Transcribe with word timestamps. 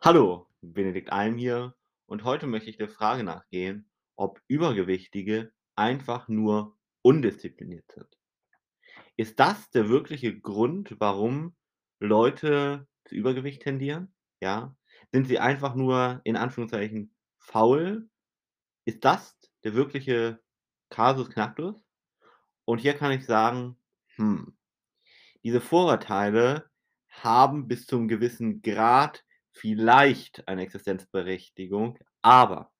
Hallo, 0.00 0.46
Benedikt 0.60 1.10
Alm 1.10 1.36
hier 1.38 1.74
und 2.06 2.22
heute 2.22 2.46
möchte 2.46 2.70
ich 2.70 2.76
der 2.76 2.88
Frage 2.88 3.24
nachgehen, 3.24 3.90
ob 4.14 4.40
Übergewichtige 4.46 5.52
einfach 5.74 6.28
nur 6.28 6.78
undiszipliniert 7.02 7.90
sind. 7.90 8.06
Ist 9.16 9.40
das 9.40 9.70
der 9.70 9.88
wirkliche 9.88 10.38
Grund, 10.38 10.94
warum 11.00 11.56
Leute 11.98 12.86
zu 13.06 13.16
Übergewicht 13.16 13.62
tendieren? 13.62 14.14
Ja? 14.40 14.76
Sind 15.10 15.26
sie 15.26 15.40
einfach 15.40 15.74
nur 15.74 16.20
in 16.22 16.36
Anführungszeichen 16.36 17.12
faul? 17.40 18.08
Ist 18.84 19.04
das 19.04 19.36
der 19.64 19.74
wirkliche 19.74 20.40
Kasus 20.90 21.28
Knacktus? 21.28 21.84
Und 22.64 22.78
hier 22.78 22.94
kann 22.94 23.10
ich 23.10 23.26
sagen, 23.26 23.76
hm, 24.14 24.56
diese 25.42 25.60
Vorurteile 25.60 26.70
haben 27.08 27.66
bis 27.66 27.84
zum 27.84 28.06
gewissen 28.06 28.62
Grad 28.62 29.24
vielleicht 29.58 30.46
eine 30.48 30.62
Existenzberechtigung, 30.62 31.98
aber 32.22 32.72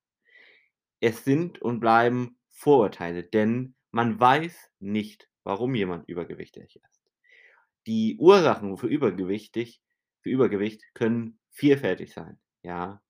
es 1.01 1.25
sind 1.25 1.61
und 1.61 1.81
bleiben 1.81 2.39
Vorurteile, 2.51 3.23
denn 3.25 3.75
man 3.91 4.19
weiß 4.19 4.71
nicht, 4.81 5.29
warum 5.45 5.75
jemand 5.75 6.09
übergewichtig 6.09 6.77
ist. 6.77 7.03
Die 7.87 8.17
Ursachen 8.19 8.77
für 8.77 8.89
übergewichtig 8.89 9.81
für 10.21 10.31
Übergewicht 10.31 10.83
können 10.95 11.39
vielfältig 11.51 12.13
sein, 12.13 12.39
ja. 12.63 13.01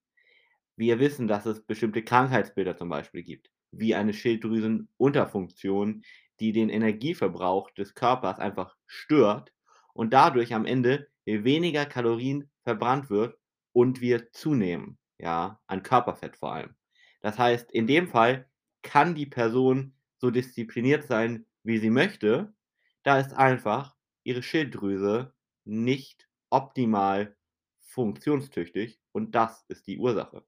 Wir 0.77 1.01
wissen, 1.01 1.27
dass 1.27 1.47
es 1.47 1.62
bestimmte 1.65 2.05
Krankheitsbilder 2.05 2.77
zum 2.77 2.89
Beispiel 2.89 3.23
gibt, 3.25 3.51
wie 3.73 3.95
eine 3.95 4.12
Schilddrüsenunterfunktion, 4.12 6.05
die 6.41 6.53
den 6.53 6.69
Energieverbrauch 6.69 7.71
des 7.73 7.95
Körpers 7.95 8.39
einfach 8.39 8.77
stört 8.87 9.53
und 9.93 10.12
dadurch 10.12 10.55
am 10.55 10.65
Ende 10.67 11.09
weniger 11.25 11.85
Kalorien 11.85 12.48
verbrannt 12.62 13.11
wird 13.11 13.38
und 13.79 14.01
wir 14.01 14.33
zunehmen, 14.33 14.99
ja, 15.19 15.61
an 15.69 15.85
Körperfett 15.85 16.37
vor 16.37 16.53
allem. 16.53 16.75
Das 17.21 17.39
heißt, 17.39 17.71
in 17.71 17.87
dem 17.87 18.09
Fall 18.09 18.51
kann 18.83 19.15
die 19.15 19.25
Person 19.25 19.95
so 20.17 20.33
diszipliniert 20.33 21.05
sein, 21.05 21.47
wie 21.62 21.79
sie 21.79 21.91
möchte, 21.91 22.53
da 23.05 23.20
ist 23.20 23.33
einfach 23.35 23.95
ihre 24.25 24.43
Schilddrüse 24.43 25.33
nicht 25.65 26.29
optimal 26.51 27.37
funktionstüchtig 27.79 29.01
und 29.12 29.37
das 29.37 29.65
ist 29.69 29.87
die 29.87 29.98
Ursache. 29.98 30.45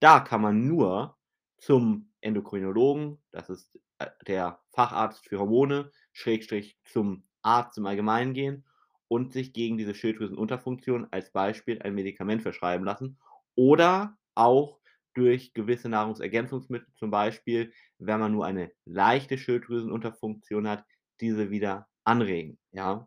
Da 0.00 0.18
kann 0.18 0.40
man 0.40 0.66
nur 0.66 1.16
zum 1.58 2.12
Endokrinologen, 2.20 3.22
das 3.30 3.48
ist, 3.48 3.78
äh, 3.98 4.08
der 4.26 4.60
Facharzt 4.70 5.28
für 5.28 5.38
Hormone, 5.38 5.92
Schrägstrich 6.12 6.80
zum 6.82 7.28
Arzt 7.42 7.78
im 7.78 7.86
Allgemeinen 7.86 8.34
gehen 8.34 8.64
und 9.12 9.34
sich 9.34 9.52
gegen 9.52 9.76
diese 9.76 9.94
Schilddrüsenunterfunktion 9.94 11.06
als 11.10 11.30
Beispiel 11.32 11.82
ein 11.82 11.94
Medikament 11.94 12.40
verschreiben 12.40 12.86
lassen 12.86 13.18
oder 13.54 14.16
auch 14.34 14.78
durch 15.12 15.52
gewisse 15.52 15.90
Nahrungsergänzungsmittel, 15.90 16.88
zum 16.96 17.10
Beispiel, 17.10 17.74
wenn 17.98 18.20
man 18.20 18.32
nur 18.32 18.46
eine 18.46 18.72
leichte 18.86 19.36
Schilddrüsenunterfunktion 19.36 20.66
hat, 20.66 20.86
diese 21.20 21.50
wieder 21.50 21.88
anregen, 22.04 22.58
ja? 22.70 23.06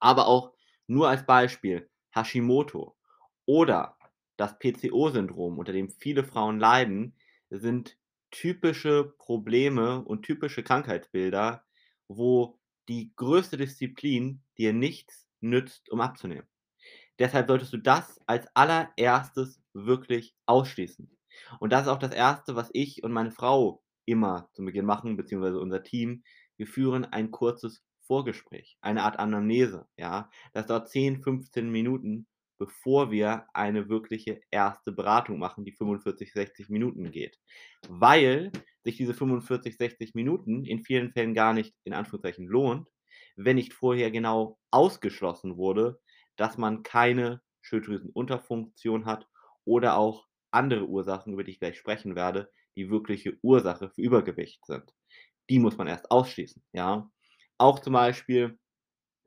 Aber 0.00 0.28
auch 0.28 0.54
nur 0.86 1.10
als 1.10 1.26
Beispiel 1.26 1.90
Hashimoto 2.14 2.96
oder 3.44 3.98
das 4.38 4.58
PCO-Syndrom, 4.58 5.58
unter 5.58 5.74
dem 5.74 5.90
viele 5.90 6.24
Frauen 6.24 6.58
leiden, 6.58 7.18
sind 7.50 7.98
typische 8.30 9.12
Probleme 9.18 10.02
und 10.02 10.22
typische 10.22 10.62
Krankheitsbilder, 10.62 11.66
wo 12.08 12.58
die 12.88 13.12
größte 13.16 13.56
Disziplin 13.56 14.42
dir 14.58 14.72
nichts 14.72 15.28
nützt, 15.40 15.90
um 15.90 16.00
abzunehmen. 16.00 16.46
Deshalb 17.18 17.48
solltest 17.48 17.72
du 17.72 17.76
das 17.78 18.20
als 18.26 18.46
Allererstes 18.54 19.60
wirklich 19.74 20.34
ausschließen. 20.46 21.10
Und 21.60 21.72
das 21.72 21.82
ist 21.82 21.88
auch 21.88 21.98
das 21.98 22.12
Erste, 22.12 22.56
was 22.56 22.70
ich 22.72 23.04
und 23.04 23.12
meine 23.12 23.30
Frau 23.30 23.82
immer 24.04 24.48
zu 24.52 24.64
Beginn 24.64 24.84
machen, 24.86 25.16
beziehungsweise 25.16 25.60
unser 25.60 25.82
Team. 25.82 26.24
Wir 26.56 26.66
führen 26.66 27.04
ein 27.04 27.30
kurzes 27.30 27.84
Vorgespräch, 28.00 28.76
eine 28.80 29.04
Art 29.04 29.18
Anamnese, 29.18 29.86
ja? 29.96 30.28
Das 30.52 30.66
dauert 30.66 30.88
10, 30.88 31.22
15 31.22 31.70
Minuten, 31.70 32.26
bevor 32.58 33.10
wir 33.10 33.46
eine 33.54 33.88
wirkliche 33.88 34.40
erste 34.50 34.92
Beratung 34.92 35.38
machen, 35.38 35.64
die 35.64 35.72
45, 35.72 36.32
60 36.32 36.68
Minuten 36.68 37.10
geht. 37.10 37.38
Weil 37.88 38.52
sich 38.84 38.96
diese 38.96 39.14
45, 39.14 39.76
60 39.76 40.14
Minuten 40.14 40.64
in 40.64 40.82
vielen 40.82 41.12
Fällen 41.12 41.34
gar 41.34 41.52
nicht 41.52 41.74
in 41.84 41.94
Anführungszeichen 41.94 42.46
lohnt, 42.46 42.88
wenn 43.36 43.56
nicht 43.56 43.72
vorher 43.72 44.10
genau 44.10 44.58
ausgeschlossen 44.70 45.56
wurde, 45.56 46.00
dass 46.36 46.58
man 46.58 46.82
keine 46.82 47.42
Schilddrüsenunterfunktion 47.62 49.06
hat 49.06 49.28
oder 49.64 49.96
auch 49.96 50.26
andere 50.50 50.86
Ursachen, 50.86 51.32
über 51.32 51.44
die 51.44 51.52
ich 51.52 51.60
gleich 51.60 51.78
sprechen 51.78 52.14
werde, 52.16 52.50
die 52.76 52.90
wirkliche 52.90 53.38
Ursache 53.42 53.90
für 53.90 54.02
Übergewicht 54.02 54.64
sind. 54.66 54.92
Die 55.48 55.58
muss 55.58 55.76
man 55.76 55.86
erst 55.86 56.10
ausschließen, 56.10 56.62
ja? 56.72 57.10
Auch 57.58 57.78
zum 57.78 57.92
Beispiel, 57.92 58.58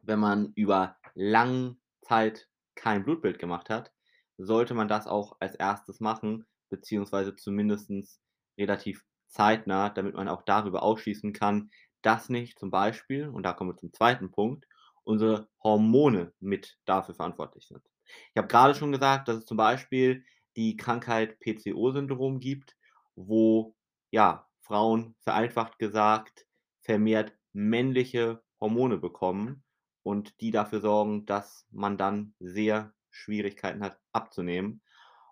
wenn 0.02 0.20
man 0.20 0.52
über 0.56 0.98
lange 1.14 1.78
Zeit 2.02 2.48
kein 2.76 3.04
Blutbild 3.04 3.40
gemacht 3.40 3.70
hat, 3.70 3.92
sollte 4.38 4.74
man 4.74 4.88
das 4.88 5.08
auch 5.08 5.38
als 5.40 5.56
Erstes 5.56 6.00
machen, 6.00 6.46
beziehungsweise 6.70 7.36
zumindestens 7.36 8.22
relativ 8.58 9.04
zeitnah, 9.36 9.90
damit 9.90 10.16
man 10.16 10.30
auch 10.30 10.44
darüber 10.44 10.82
ausschließen 10.82 11.34
kann, 11.34 11.70
dass 12.02 12.30
nicht 12.30 12.58
zum 12.58 12.72
Beispiel, 12.72 13.28
und 13.28 13.44
da 13.44 13.54
kommen 13.54 13.72
wir 13.72 13.78
zum 13.78 13.94
zweiten 13.94 14.32
Punkt, 14.32 14.66
unsere 15.04 15.50
Hormone 15.62 16.34
mit 16.40 16.78
dafür 16.86 17.16
verantwortlich 17.16 17.68
sind. 17.68 17.82
Ich 18.06 18.38
habe 18.38 18.48
gerade 18.48 18.76
schon 18.76 18.92
gesagt, 18.92 19.28
dass 19.28 19.38
es 19.38 19.46
zum 19.46 19.58
Beispiel 19.58 20.24
die 20.56 20.78
Krankheit 20.78 21.40
PCO-Syndrom 21.40 22.40
gibt, 22.40 22.78
wo, 23.16 23.76
ja, 24.12 24.48
Frauen 24.62 25.16
vereinfacht 25.22 25.78
gesagt 25.80 26.46
vermehrt 26.82 27.34
männliche 27.54 28.42
Hormone 28.62 28.98
bekommen 28.98 29.64
und 30.04 30.40
die 30.40 30.52
dafür 30.52 30.82
sorgen, 30.82 31.26
dass 31.26 31.68
man 31.72 31.98
dann 31.98 32.36
sehr 32.40 32.94
Schwierigkeiten 33.10 33.84
hat 33.84 34.00
abzunehmen. 34.14 34.82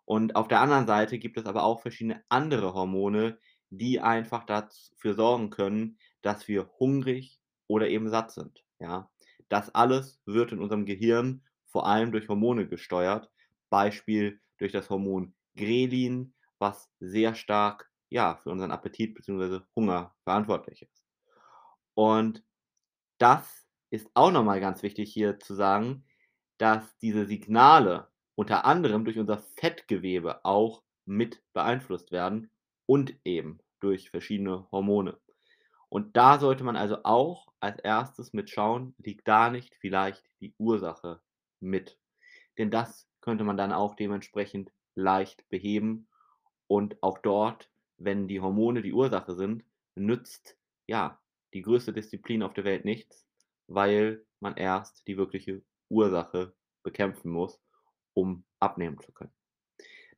Und 0.06 0.36
auf 0.36 0.48
der 0.48 0.60
anderen 0.60 0.88
Seite 0.88 1.18
gibt 1.20 1.38
es 1.38 1.46
aber 1.46 1.64
auch 1.64 1.82
verschiedene 1.82 2.24
andere 2.30 2.74
Hormone, 2.74 3.40
die 3.78 4.00
einfach 4.00 4.46
dafür 4.46 5.14
sorgen 5.16 5.50
können, 5.50 5.98
dass 6.22 6.48
wir 6.48 6.70
hungrig 6.80 7.40
oder 7.68 7.90
eben 7.90 8.10
satt 8.10 8.32
sind, 8.32 8.64
ja? 8.80 9.10
Das 9.50 9.74
alles 9.76 10.20
wird 10.26 10.52
in 10.52 10.60
unserem 10.60 10.86
Gehirn 10.86 11.44
vor 11.68 11.86
allem 11.86 12.12
durch 12.12 12.28
Hormone 12.30 12.68
gesteuert, 12.68 13.30
Beispiel 13.70 14.40
durch 14.58 14.72
das 14.72 14.90
Hormon 14.90 15.34
Grelin, 15.56 16.34
was 16.60 16.90
sehr 17.00 17.36
stark, 17.36 17.92
ja, 18.10 18.38
für 18.38 18.50
unseren 18.52 18.72
Appetit 18.72 19.16
beziehungsweise 19.16 19.66
Hunger 19.76 20.16
verantwortlich 20.24 20.84
ist. 20.84 21.04
Und 21.94 22.44
das 23.18 23.66
ist 23.90 24.10
auch 24.14 24.32
noch 24.32 24.44
mal 24.44 24.60
ganz 24.60 24.84
wichtig 24.84 25.12
hier 25.12 25.40
zu 25.40 25.54
sagen, 25.56 26.06
dass 26.58 26.98
diese 26.98 27.26
Signale 27.26 28.08
unter 28.36 28.66
anderem 28.66 29.06
durch 29.06 29.20
unser 29.20 29.38
Fettgewebe 29.38 30.44
auch 30.46 30.84
mit 31.06 31.44
beeinflusst 31.54 32.12
werden 32.12 32.50
und 32.86 33.16
eben 33.24 33.60
durch 33.80 34.10
verschiedene 34.10 34.68
Hormone. 34.72 35.20
Und 35.90 36.18
da 36.18 36.40
sollte 36.40 36.64
man 36.64 36.76
also 36.76 37.04
auch 37.04 37.48
als 37.60 37.80
Erstes 37.80 38.34
mit 38.34 38.50
schauen, 38.50 38.96
liegt 38.98 39.28
da 39.28 39.50
nicht 39.50 39.76
vielleicht 39.76 40.24
die 40.42 40.56
Ursache 40.58 41.22
mit? 41.60 42.00
Denn 42.58 42.72
das 42.72 43.08
könnte 43.22 43.44
man 43.44 43.58
dann 43.58 43.72
auch 43.72 43.96
dementsprechend 43.96 44.72
leicht 44.96 45.48
beheben 45.50 46.08
und 46.68 47.02
auch 47.04 47.20
dort, 47.20 47.70
wenn 47.98 48.28
die 48.28 48.42
Hormone 48.42 48.82
die 48.82 48.94
Ursache 48.94 49.36
sind, 49.36 49.64
nützt, 49.96 50.58
ja, 50.88 51.22
die 51.54 51.62
größte 51.62 51.94
Disziplin 51.94 52.44
auf 52.44 52.54
der 52.54 52.64
Welt 52.64 52.86
nichts, 52.86 53.28
weil 53.68 54.26
man 54.40 54.58
erst 54.58 55.08
die 55.08 55.18
wirkliche 55.18 55.62
Ursache 55.90 56.56
bekämpfen 56.82 57.32
muss, 57.32 57.62
um 58.14 58.44
abnehmen 58.60 59.00
zu 59.00 59.12
können. 59.12 59.34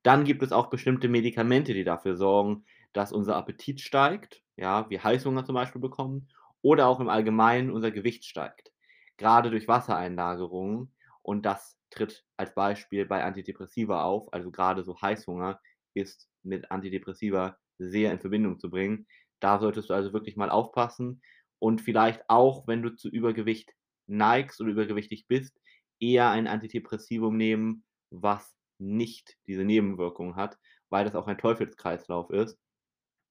Dann 0.05 0.23
gibt 0.25 0.43
es 0.43 0.51
auch 0.53 0.69
bestimmte 0.69 1.09
Medikamente, 1.09 1.73
die 1.73 1.83
dafür 1.83 2.15
sorgen, 2.15 2.65
dass 2.93 3.11
unser 3.11 3.35
Appetit 3.35 3.81
steigt, 3.81 4.43
ja, 4.55 4.89
wir 4.89 5.03
Heißhunger 5.03 5.45
zum 5.45 5.55
Beispiel 5.55 5.81
bekommen 5.81 6.29
oder 6.61 6.87
auch 6.87 6.99
im 6.99 7.09
Allgemeinen 7.09 7.71
unser 7.71 7.91
Gewicht 7.91 8.25
steigt, 8.25 8.71
grade 9.17 9.49
durch 9.49 9.67
Wassereinlagerungen 9.67 10.93
und 11.23 11.45
das 11.45 11.77
tritt 11.89 12.25
als 12.37 12.53
Beispiel 12.53 13.05
bei 13.05 13.23
Antidepressiva 13.23 14.03
auf, 14.03 14.31
also 14.33 14.51
grade 14.51 14.83
so 14.83 15.01
Heißhunger 15.01 15.59
ist 15.95 16.29
mit 16.43 16.71
Antidepressiva 16.71 17.57
sehr 17.79 18.11
in 18.11 18.19
Verbindung 18.19 18.59
zu 18.59 18.69
bringen. 18.69 19.07
Da 19.39 19.59
solltest 19.59 19.89
du 19.89 19.93
also 19.93 20.13
wirklich 20.13 20.37
mal 20.37 20.49
aufpassen 20.49 21.21
und 21.59 21.81
vielleicht 21.81 22.29
auch, 22.29 22.67
wenn 22.67 22.83
du 22.83 22.95
zu 22.95 23.09
Übergewicht 23.09 23.73
neigst 24.07 24.61
oder 24.61 24.71
übergewichtig 24.71 25.27
bist, 25.27 25.59
eher 25.99 26.29
ein 26.29 26.47
Antidepressivum 26.47 27.35
nehmen, 27.37 27.85
was 28.11 28.55
nicht 28.77 29.37
diese 29.47 29.63
Nebenwirkungen 29.63 30.35
hat, 30.35 30.57
weil 30.89 31.05
das 31.05 31.15
auch 31.15 31.27
ein 31.27 31.37
Teufelskreislauf 31.37 32.29
ist. 32.29 32.59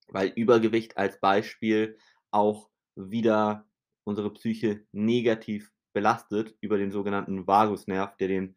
Weil 0.08 0.28
Übergewicht 0.28 0.96
als 0.96 1.20
Beispiel 1.20 1.98
auch 2.30 2.70
wieder 2.94 3.66
unsere 4.04 4.32
Psyche 4.32 4.86
negativ 4.92 5.72
belastet 5.92 6.56
über 6.60 6.76
den 6.76 6.90
sogenannten 6.90 7.46
Vagusnerv, 7.46 8.16
der 8.16 8.28
den 8.28 8.56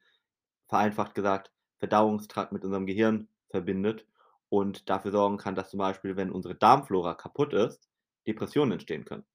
vereinfacht 0.67 1.15
gesagt 1.15 1.51
Verdauungstrakt 1.79 2.51
mit 2.51 2.63
unserem 2.63 2.85
Gehirn 2.85 3.29
verbindet 3.49 4.05
und 4.49 4.89
dafür 4.89 5.11
sorgen 5.11 5.37
kann, 5.37 5.55
dass 5.55 5.69
zum 5.69 5.77
Beispiel, 5.77 6.15
wenn 6.15 6.31
unsere 6.31 6.55
Darmflora 6.55 7.13
kaputt 7.13 7.53
ist, 7.53 7.89
Depressionen 8.25 8.73
entstehen 8.73 9.05
können. 9.05 9.25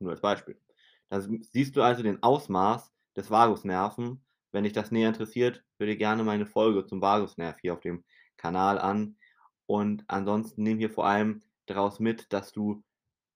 Nur 0.00 0.12
als 0.12 0.20
Beispiel. 0.20 0.60
Da 1.08 1.20
siehst 1.20 1.76
du 1.76 1.82
also 1.82 2.02
den 2.02 2.22
Ausmaß 2.22 2.92
des 3.16 3.30
Vagusnerven. 3.30 4.24
Wenn 4.52 4.64
dich 4.64 4.72
das 4.72 4.90
näher 4.90 5.08
interessiert, 5.08 5.64
hör 5.78 5.86
dir 5.86 5.96
gerne 5.96 6.24
meine 6.24 6.46
Folge 6.46 6.86
zum 6.86 7.00
Vagusnerv 7.00 7.58
hier 7.60 7.74
auf 7.74 7.80
dem 7.80 8.04
Kanal 8.36 8.78
an. 8.78 9.18
Und 9.66 10.04
ansonsten 10.08 10.62
nimm 10.62 10.78
hier 10.78 10.90
vor 10.90 11.06
allem 11.06 11.42
daraus 11.66 12.00
mit, 12.00 12.32
dass 12.32 12.52
du 12.52 12.84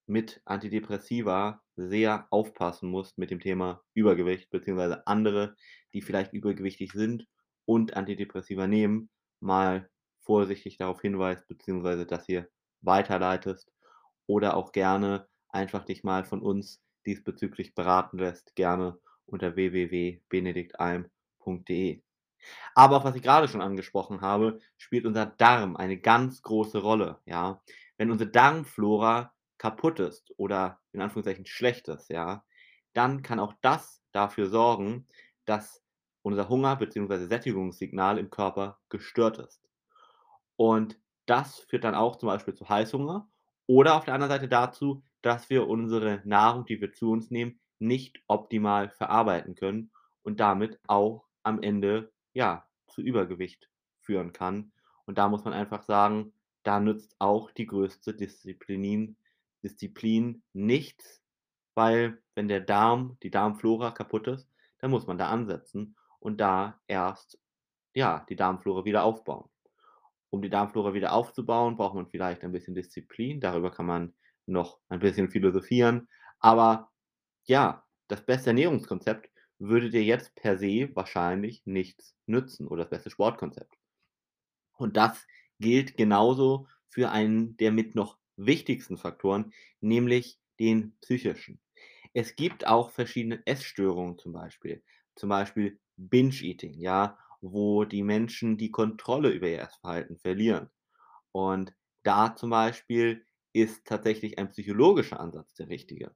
mit 0.06 0.42
Antidepressiva 0.44 1.62
sehr 1.76 2.26
aufpassen 2.30 2.90
musst 2.90 3.18
mit 3.18 3.30
dem 3.30 3.40
Thema 3.40 3.82
Übergewicht, 3.94 4.50
beziehungsweise 4.50 5.06
andere, 5.06 5.56
die 5.94 6.02
vielleicht 6.02 6.32
übergewichtig 6.32 6.92
sind 6.92 7.26
und 7.64 7.94
Antidepressiva 7.96 8.66
nehmen, 8.66 9.10
mal 9.40 9.88
vorsichtig 10.20 10.76
darauf 10.76 11.00
hinweist, 11.00 11.46
beziehungsweise 11.48 12.06
das 12.06 12.26
hier 12.26 12.48
weiterleitest 12.82 13.72
oder 14.26 14.56
auch 14.56 14.72
gerne 14.72 15.28
einfach 15.48 15.84
dich 15.84 16.04
mal 16.04 16.24
von 16.24 16.42
uns 16.42 16.82
diesbezüglich 17.06 17.74
beraten 17.74 18.18
lässt, 18.18 18.54
gerne 18.54 18.98
unter 19.32 19.56
www.benediktalm.de. 19.56 22.02
Aber 22.74 22.96
auch 22.96 23.04
was 23.04 23.16
ich 23.16 23.22
gerade 23.22 23.48
schon 23.48 23.60
angesprochen 23.60 24.20
habe, 24.20 24.60
spielt 24.76 25.06
unser 25.06 25.26
Darm 25.26 25.76
eine 25.76 25.98
ganz 25.98 26.42
große 26.42 26.78
Rolle, 26.78 27.18
ja. 27.26 27.60
Wenn 27.96 28.10
unsere 28.10 28.30
Darmflora 28.30 29.34
kaputt 29.58 30.00
ist 30.00 30.32
oder 30.38 30.80
in 30.92 31.02
Anführungszeichen 31.02 31.46
schlecht 31.46 31.88
ist, 31.88 32.08
ja, 32.08 32.44
dann 32.94 33.22
kann 33.22 33.38
auch 33.38 33.54
das 33.60 34.02
dafür 34.12 34.48
sorgen, 34.48 35.06
dass 35.44 35.82
unser 36.22 36.48
Hunger 36.48 36.76
bzw. 36.76 37.26
Sättigungssignal 37.26 38.18
im 38.18 38.30
Körper 38.30 38.78
gestört 38.88 39.38
ist. 39.38 39.60
Und 40.56 40.98
das 41.26 41.60
führt 41.60 41.84
dann 41.84 41.94
auch 41.94 42.16
zum 42.16 42.28
Beispiel 42.28 42.54
zu 42.54 42.68
Heißhunger 42.68 43.28
oder 43.66 43.96
auf 43.96 44.04
der 44.04 44.14
anderen 44.14 44.32
Seite 44.32 44.48
dazu, 44.48 45.02
dass 45.22 45.50
wir 45.50 45.68
unsere 45.68 46.22
Nahrung, 46.24 46.64
die 46.64 46.80
wir 46.80 46.92
zu 46.92 47.12
uns 47.12 47.30
nehmen, 47.30 47.60
nicht 47.80 48.22
optimal 48.28 48.90
verarbeiten 48.90 49.54
können 49.54 49.90
und 50.22 50.40
damit 50.40 50.78
auch 50.86 51.24
am 51.42 51.62
Ende, 51.62 52.12
ja, 52.32 52.66
zu 52.86 53.02
Übergewicht 53.02 53.68
führen 54.00 54.32
kann. 54.32 54.72
Und 55.06 55.18
da 55.18 55.28
muss 55.28 55.44
man 55.44 55.54
einfach 55.54 55.82
sagen, 55.82 56.32
da 56.62 56.78
nützt 56.78 57.16
auch 57.18 57.50
die 57.50 57.66
größte 57.66 58.14
Disziplin 58.14 59.16
Disziplin 59.62 60.42
nichts, 60.52 61.22
weil 61.74 62.22
wenn 62.34 62.48
der 62.48 62.60
Darm, 62.60 63.16
die 63.22 63.30
Darmflora 63.30 63.90
kaputt 63.90 64.26
ist, 64.28 64.48
dann 64.78 64.90
muss 64.90 65.06
man 65.06 65.18
da 65.18 65.28
ansetzen 65.28 65.96
und 66.18 66.40
da 66.40 66.80
erst, 66.86 67.38
ja, 67.94 68.24
die 68.28 68.36
Darmflora 68.36 68.84
wieder 68.84 69.04
aufbauen. 69.04 69.48
Um 70.30 70.42
die 70.42 70.50
Darmflora 70.50 70.94
wieder 70.94 71.12
aufzubauen, 71.12 71.76
braucht 71.76 71.94
man 71.94 72.06
vielleicht 72.06 72.42
ein 72.44 72.52
bisschen 72.52 72.74
Disziplin. 72.74 73.40
Darüber 73.40 73.70
kann 73.70 73.86
man 73.86 74.14
noch 74.46 74.78
ein 74.88 75.00
bisschen 75.00 75.28
philosophieren. 75.28 76.08
Aber 76.38 76.89
ja, 77.50 77.86
das 78.08 78.24
beste 78.24 78.50
Ernährungskonzept 78.50 79.30
würde 79.58 79.90
dir 79.90 80.02
jetzt 80.04 80.34
per 80.36 80.56
se 80.58 80.90
wahrscheinlich 80.94 81.66
nichts 81.66 82.16
nützen 82.26 82.66
oder 82.66 82.84
das 82.84 82.90
beste 82.90 83.10
Sportkonzept. 83.10 83.76
Und 84.76 84.96
das 84.96 85.26
gilt 85.60 85.96
genauso 85.96 86.66
für 86.88 87.10
einen 87.10 87.56
der 87.58 87.70
mit 87.70 87.94
noch 87.94 88.18
wichtigsten 88.36 88.96
Faktoren, 88.98 89.52
nämlich 89.80 90.40
den 90.58 90.96
psychischen. 91.02 91.60
Es 92.14 92.34
gibt 92.36 92.66
auch 92.66 92.90
verschiedene 92.90 93.46
Essstörungen 93.46 94.18
zum 94.18 94.32
Beispiel, 94.32 94.82
zum 95.14 95.28
Beispiel 95.28 95.78
Binge-Eating, 95.96 96.74
ja, 96.80 97.18
wo 97.40 97.84
die 97.84 98.02
Menschen 98.02 98.58
die 98.58 98.70
Kontrolle 98.72 99.30
über 99.30 99.48
ihr 99.48 99.60
Essverhalten 99.62 100.18
verlieren. 100.18 100.70
Und 101.32 101.74
da 102.04 102.36
zum 102.36 102.50
Beispiel 102.50 103.26
ist 103.52 103.86
tatsächlich 103.86 104.38
ein 104.38 104.50
psychologischer 104.50 105.20
Ansatz 105.20 105.54
der 105.54 105.68
richtige. 105.68 106.14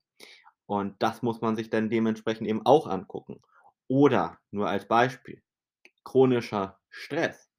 Und 0.67 1.03
das 1.03 1.23
muss 1.23 1.41
man 1.41 1.57
sich 1.57 1.71
dann 1.71 1.91
dementsprechend 1.91 2.47
eben 2.49 2.65
auch 2.65 2.87
angucken. 2.87 3.41
Oder 3.89 4.39
nur 4.51 4.69
als 4.69 4.89
Beispiel, 4.89 5.43
chronischer 6.05 6.81
Stress. 6.89 7.51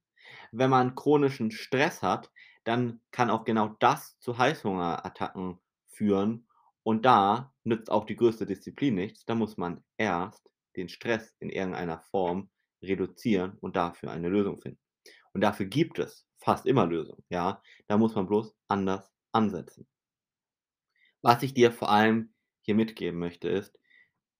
Wenn 0.52 0.70
man 0.70 0.94
chronischen 0.94 1.50
Stress 1.50 2.02
hat, 2.02 2.30
dann 2.64 3.00
kann 3.12 3.30
auch 3.30 3.44
genau 3.44 3.76
das 3.78 4.18
zu 4.18 4.38
Heißhungerattacken 4.38 5.60
führen. 5.88 6.48
Und 6.82 7.04
da 7.04 7.52
nützt 7.64 7.90
auch 7.90 8.04
die 8.04 8.16
größte 8.16 8.46
Disziplin 8.46 8.94
nichts. 8.94 9.24
Da 9.24 9.34
muss 9.34 9.56
man 9.56 9.84
erst 9.96 10.50
den 10.76 10.88
Stress 10.88 11.34
in 11.38 11.50
irgendeiner 11.50 12.00
Form 12.00 12.50
reduzieren 12.82 13.56
und 13.60 13.76
dafür 13.76 14.10
eine 14.10 14.28
Lösung 14.28 14.60
finden. 14.60 14.80
Und 15.32 15.40
dafür 15.40 15.66
gibt 15.66 15.98
es 15.98 16.26
fast 16.38 16.66
immer 16.66 16.86
Lösungen. 16.86 17.24
Ja, 17.28 17.62
da 17.88 17.98
muss 17.98 18.14
man 18.14 18.26
bloß 18.26 18.54
anders 18.68 19.12
ansetzen. 19.32 19.86
Was 21.22 21.42
ich 21.42 21.54
dir 21.54 21.72
vor 21.72 21.90
allem 21.90 22.34
hier 22.66 22.74
mitgeben 22.74 23.18
möchte, 23.18 23.48
ist, 23.48 23.78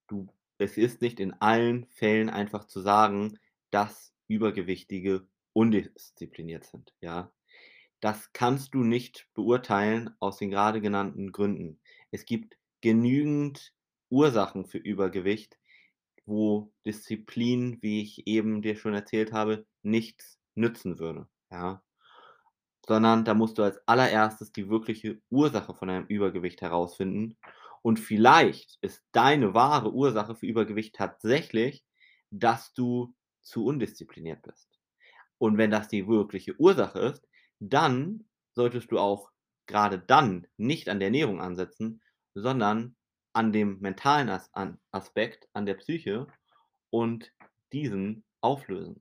du, 0.08 0.28
es 0.58 0.76
ist 0.76 1.02
nicht 1.02 1.20
in 1.20 1.32
allen 1.34 1.87
Fällen 1.87 2.31
einfach 2.31 2.67
zu 2.67 2.81
sagen, 2.81 3.38
dass 3.70 4.12
Übergewichtige 4.28 5.26
undiszipliniert 5.55 6.64
sind. 6.64 6.94
Ja, 7.00 7.32
das 8.00 8.32
kannst 8.32 8.75
du 8.75 8.84
nicht 8.84 9.28
beurteilen 9.34 10.11
aus 10.20 10.38
den 10.38 10.50
gerade 10.50 10.81
genannten 10.81 11.32
Gründen. 11.32 11.81
Es 12.11 12.26
gibt 12.26 12.58
genügend 12.82 13.73
Ursachen 14.11 14.67
für 14.67 14.79
Übergewicht, 14.79 15.58
wo 16.26 16.72
Disziplin, 16.84 17.79
wie 17.82 18.02
ich 18.02 18.26
eben 18.26 18.62
dir 18.62 18.76
schon 18.76 18.94
erzählt 18.94 19.32
habe, 19.32 19.67
nichts 19.82 20.38
nützen 20.55 20.99
würde, 20.99 21.29
ja? 21.50 21.82
Sondern 22.87 23.25
da 23.25 23.34
musst 23.34 23.58
du 23.58 23.62
als 23.62 23.87
Allererstes 23.87 24.52
die 24.52 24.69
wirkliche 24.70 25.20
Ursache 25.31 25.75
von 25.75 25.88
deinem 25.88 26.06
Übergewicht 26.06 26.62
herausfinden. 26.62 27.37
Und 27.86 28.00
vielleicht 28.00 28.78
ist 28.80 29.04
deine 29.12 29.54
wahre 29.54 29.92
Ursache 29.92 30.34
für 30.34 30.46
Übergewicht 30.46 30.96
tatsächlich, 30.96 31.84
dass 32.32 32.74
du 32.74 33.14
zu 33.42 33.64
undiszipliniert 33.64 34.42
bist. 34.42 34.68
Und 35.38 35.56
wenn 35.56 35.70
das 35.70 35.86
die 35.86 36.08
wirkliche 36.08 36.58
Ursache 36.58 36.98
ist, 36.98 37.28
dann 37.60 38.24
solltest 38.56 38.90
du 38.90 38.98
auch 38.98 39.30
gerade 39.66 40.00
dann 40.00 40.48
nicht 40.56 40.88
an 40.88 40.98
der 40.98 41.06
Ernährung 41.06 41.40
ansetzen, 41.40 42.02
sondern 42.34 42.96
an 43.32 43.52
dem 43.52 43.78
mentalen 43.78 44.30
As 44.30 44.52
an 44.52 44.80
Aspekt, 44.90 45.48
an 45.52 45.64
der 45.64 45.74
Psyche 45.74 46.26
und 46.90 47.32
diesen 47.72 48.24
auflösen. 48.40 49.00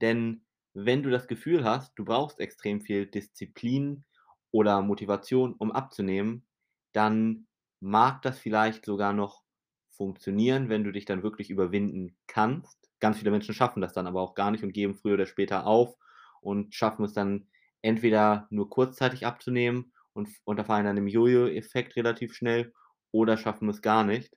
Denn 0.00 0.46
wenn 0.72 1.02
du 1.02 1.10
das 1.10 1.28
Gefühl 1.28 1.62
hast, 1.62 1.92
du 1.96 2.06
brauchst 2.06 2.40
extrem 2.40 2.80
viel 2.80 3.04
Disziplin 3.04 4.06
oder 4.50 4.80
Motivation, 4.80 5.52
um 5.52 5.72
abzunehmen, 5.72 6.46
dann 6.94 7.46
mag 7.84 8.22
das 8.22 8.38
vielleicht 8.38 8.86
sogar 8.86 9.12
noch 9.12 9.42
funktionieren, 9.90 10.68
wenn 10.68 10.84
du 10.84 10.92
dich 10.92 11.04
dann 11.04 11.22
wirklich 11.22 11.50
überwinden 11.50 12.16
kannst. 12.26 12.90
Ganz 12.98 13.18
viele 13.18 13.30
Menschen 13.30 13.54
schaffen 13.54 13.80
das 13.82 13.92
dann 13.92 14.06
aber 14.06 14.22
auch 14.22 14.34
gar 14.34 14.50
nicht 14.50 14.64
und 14.64 14.72
geben 14.72 14.94
früher 14.94 15.14
oder 15.14 15.26
später 15.26 15.66
auf 15.66 15.96
und 16.40 16.74
schaffen 16.74 17.04
es 17.04 17.12
dann 17.12 17.46
entweder 17.82 18.46
nur 18.50 18.70
kurzzeitig 18.70 19.26
abzunehmen 19.26 19.92
und 20.14 20.28
unterfallen 20.44 20.86
dann 20.86 20.96
im 20.96 21.06
Jojo-Effekt 21.06 21.94
relativ 21.96 22.34
schnell 22.34 22.72
oder 23.12 23.36
schaffen 23.36 23.68
es 23.68 23.82
gar 23.82 24.02
nicht. 24.04 24.34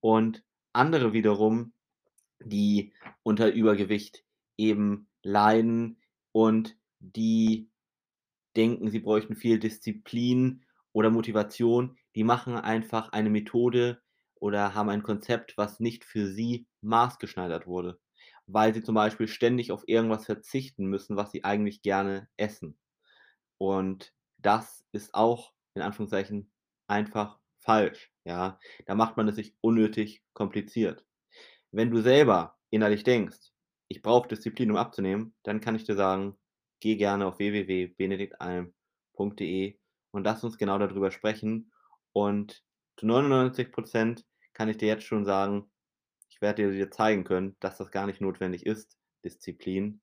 Und 0.00 0.44
andere 0.74 1.14
wiederum, 1.14 1.72
die 2.40 2.92
unter 3.22 3.52
Übergewicht 3.52 4.24
eben 4.58 5.08
leiden 5.22 5.98
und 6.32 6.76
die 7.00 7.70
denken, 8.56 8.90
sie 8.90 9.00
bräuchten 9.00 9.36
viel 9.36 9.58
Disziplin 9.58 10.64
oder 10.92 11.10
Motivation, 11.10 11.96
die 12.14 12.24
machen 12.24 12.56
einfach 12.56 13.10
eine 13.12 13.30
Methode 13.30 14.00
oder 14.36 14.74
haben 14.74 14.88
ein 14.90 15.02
Konzept, 15.02 15.56
was 15.56 15.80
nicht 15.80 16.04
für 16.04 16.26
sie 16.28 16.66
maßgeschneidert 16.82 17.66
wurde, 17.66 17.98
weil 18.46 18.74
sie 18.74 18.82
zum 18.82 18.94
Beispiel 18.94 19.28
ständig 19.28 19.72
auf 19.72 19.84
irgendwas 19.86 20.26
verzichten 20.26 20.86
müssen, 20.86 21.16
was 21.16 21.30
sie 21.32 21.44
eigentlich 21.44 21.82
gerne 21.82 22.28
essen. 22.36 22.78
Und 23.58 24.12
das 24.38 24.84
ist 24.92 25.14
auch 25.14 25.52
in 25.74 25.82
Anführungszeichen 25.82 26.50
einfach 26.88 27.38
falsch, 27.60 28.12
ja? 28.24 28.58
Da 28.86 28.94
macht 28.94 29.16
man 29.16 29.28
es 29.28 29.36
sich 29.36 29.54
unnötig 29.60 30.22
kompliziert. 30.34 31.06
Wenn 31.72 31.90
du 31.90 32.02
selber 32.02 32.58
innerlich 32.70 33.04
denkst: 33.04 33.52
„Ich 33.88 34.02
brauche 34.02 34.28
Disziplin, 34.28 34.72
um 34.72 34.78
abzunehmen“, 34.78 35.34
dann 35.44 35.62
kann 35.62 35.76
ich 35.76 35.84
dir 35.84 35.96
sagen, 35.96 36.38
geh 36.80 36.96
gerne 36.96 37.26
auf 37.26 37.40
www.benediktalm.de 37.40 39.78
und 40.12 40.24
lass 40.24 40.44
uns 40.44 40.58
genau 40.58 40.78
darüber 40.78 41.12
sprechen. 41.12 41.71
Und 42.12 42.62
zu 42.96 43.06
99% 43.06 44.24
kann 44.54 44.68
ich 44.68 44.78
dir 44.78 44.88
jetzt 44.88 45.04
schon 45.04 45.24
sagen, 45.24 45.70
ich 46.28 46.40
werde 46.40 46.70
dir 46.72 46.90
zeigen 46.90 47.24
können, 47.24 47.56
dass 47.60 47.78
das 47.78 47.90
gar 47.90 48.06
nicht 48.06 48.20
notwendig 48.20 48.66
ist, 48.66 48.96
Disziplin. 49.24 50.00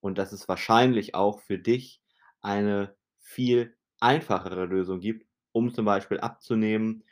Und 0.00 0.18
dass 0.18 0.32
es 0.32 0.48
wahrscheinlich 0.48 1.14
auch 1.14 1.40
für 1.40 1.58
dich 1.58 2.02
eine 2.42 2.96
viel 3.18 3.76
einfachere 4.00 4.66
Lösung 4.66 5.00
gibt, 5.00 5.26
um 5.52 5.72
zum 5.74 5.84
Beispiel 5.84 6.20
abzunehmen 6.20 7.04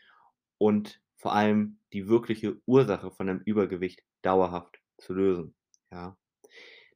und 0.59 1.01
vor 1.17 1.35
allem 1.35 1.79
die 1.93 2.09
wirkliche 2.09 2.61
Ursache 2.67 3.11
von 3.11 3.29
einem 3.29 3.41
Übergewicht 3.45 4.03
dauerhaft 4.23 4.81
zu 4.99 5.15
lösen, 5.15 5.55
ja. 5.91 6.17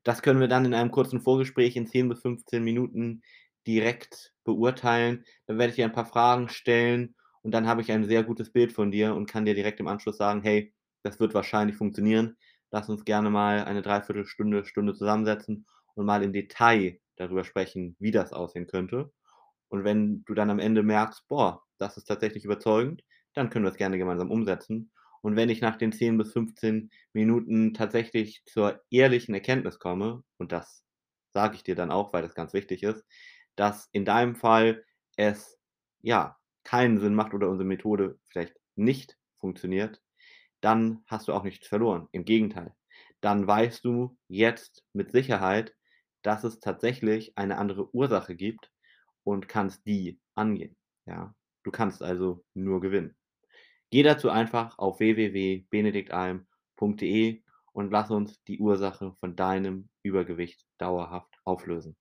Das 0.05 0.23
können 0.23 0.41
wir 0.41 0.49
dann 0.49 0.65
in 0.65 0.75
einem 0.75 0.91
kurzen 0.91 1.21
Vorgespräch 1.21 1.77
in 1.77 1.87
10 1.87 2.09
bis 2.09 2.21
15 2.23 2.65
Minuten 2.65 3.23
direkt 3.67 4.35
beurteilen. 4.45 5.25
Dann 5.47 5.59
werde 5.59 5.71
ich 5.71 5.77
dir 5.77 5.85
ein 5.85 5.93
paar 5.93 6.07
Fragen 6.07 6.49
stellen 6.49 7.15
und 7.43 7.53
dann 7.53 7.67
habe 7.67 7.81
ich 7.83 7.91
ein 7.93 8.05
sehr 8.05 8.23
gutes 8.25 8.51
Bild 8.53 8.73
von 8.73 8.91
dir 8.91 9.15
und 9.15 9.27
kann 9.31 9.45
dir 9.47 9.55
direkt 9.55 9.81
im 9.81 9.89
Anschluss 9.89 10.17
sagen: 10.19 10.43
„Hey, 10.43 10.73
das 11.03 11.21
wird 11.21 11.35
wahrscheinlich 11.35 11.77
funktionieren. 11.77 12.37
Lass 12.71 12.89
uns 12.89 13.05
gerne 13.05 13.31
mal 13.31 13.65
eine 13.65 13.83
3/4 13.83 14.27
Stunde, 14.27 14.65
Stunde 14.67 14.95
zusammensetzen 14.95 15.67
und 15.95 16.07
mal 16.07 16.23
im 16.23 16.33
Detail 16.33 17.01
darüber 17.17 17.45
sprechen, 17.45 17.97
wie 18.01 18.11
das 18.13 18.33
aussehen 18.33 18.67
könnte.“ 18.67 19.13
Und 19.71 19.85
wenn 19.85 20.25
du 20.27 20.35
dann 20.35 20.51
am 20.51 20.59
Ende 20.61 20.83
merkst: 20.83 21.29
„Boah, 21.29 21.65
das 21.79 21.97
ist 21.97 22.05
tatsächlich 22.07 22.45
überzeugend“, 22.45 23.05
dann 23.35 23.51
können 23.51 23.65
wir 23.67 23.71
es 23.73 23.79
gerne 23.79 23.99
gemeinsam 23.99 24.31
umsetzen. 24.31 24.91
Und 25.23 25.37
wenn 25.37 25.51
ich 25.51 25.61
nach 25.63 25.77
den 25.77 25.93
10 25.93 26.19
bis 26.19 26.33
15 26.33 26.91
Minuten 27.13 27.75
tatsächlich 27.75 28.45
zur 28.47 28.81
ehrlichen 28.91 29.35
Erkenntnis 29.35 29.79
komme, 29.81 30.25
und 30.39 30.53
das 30.53 30.85
sage 31.35 31.57
ich 31.57 31.65
dir 31.65 31.75
dann 31.77 31.91
auch, 31.93 32.13
weil 32.15 32.23
das 32.23 32.35
ganz 32.35 32.53
wichtig 32.55 32.83
ist, 32.85 33.05
dass 33.57 33.89
in 33.93 34.05
deinem 34.07 34.37
Fall 34.37 34.85
es, 35.17 35.59
ja, 36.03 36.38
keinen 36.69 37.01
Sinn 37.01 37.15
macht 37.15 37.33
oder 37.33 37.49
unsere 37.49 37.67
Methode 37.67 38.19
vielleicht 38.29 38.55
nicht 38.77 39.17
funktioniert, 39.41 40.03
dann 40.61 41.03
hast 41.07 41.27
du 41.27 41.33
auch 41.33 41.43
nichts 41.43 41.67
verloren. 41.67 42.09
Im 42.13 42.27
Gegenteil. 42.27 42.75
Dann 43.23 43.47
weißt 43.47 43.83
du 43.87 44.19
jetzt 44.29 44.85
mit 44.93 45.13
Sicherheit, 45.13 45.75
dass 46.21 46.45
es 46.45 46.61
tatsächlich 46.61 47.33
eine 47.39 47.57
andere 47.57 47.89
Ursache 47.95 48.37
gibt 48.37 48.71
und 49.25 49.49
kannst 49.49 49.87
die 49.87 50.21
angehen, 50.35 50.77
ja? 51.07 51.35
Du 51.63 51.71
kannst 51.71 52.03
also 52.03 52.45
nur 52.53 52.83
gewinnen. 52.83 53.17
Geh 53.89 54.03
dazu 54.03 54.29
einfach 54.29 54.79
auf 54.79 54.99
www.benediktalm.de 54.99 57.43
und 57.73 57.91
lass 57.91 58.11
uns 58.11 58.43
die 58.43 58.59
Ursache 58.59 59.15
von 59.21 59.37
deinem 59.37 59.89
Übergewicht 60.03 60.67
dauerhaft 60.77 61.35
auflösen. 61.45 61.97